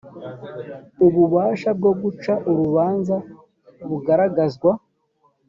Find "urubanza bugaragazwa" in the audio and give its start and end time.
2.49-4.71